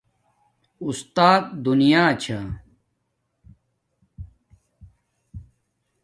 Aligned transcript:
اُستات 0.85 1.43
دینا 1.63 2.03
چھا 2.21 2.39